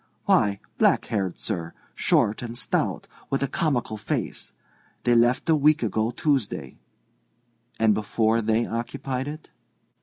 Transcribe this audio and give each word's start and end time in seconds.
"Why, 0.25 0.59
black 0.79 1.05
haired, 1.05 1.37
sir, 1.37 1.75
short, 1.93 2.41
and 2.41 2.57
stout, 2.57 3.07
with 3.29 3.43
a 3.43 3.47
comical 3.47 3.97
face. 3.97 4.51
They 5.03 5.13
left 5.13 5.47
a 5.47 5.55
week 5.55 5.83
ago 5.83 6.09
Tuesday." 6.09 6.79
"And 7.79 7.93
before 7.93 8.41
they 8.41 8.65
occupied 8.65 9.27
it?" 9.27 9.51